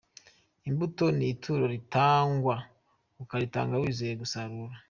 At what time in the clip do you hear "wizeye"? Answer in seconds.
3.81-4.13